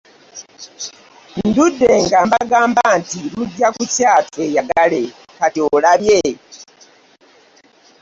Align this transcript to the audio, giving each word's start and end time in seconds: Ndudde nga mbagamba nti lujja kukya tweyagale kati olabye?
Ndudde 1.47 1.91
nga 2.05 2.19
mbagamba 2.27 2.83
nti 2.99 3.17
lujja 3.33 3.67
kukya 3.75 4.11
tweyagale 4.31 5.01
kati 5.37 5.59
olabye? 5.73 6.19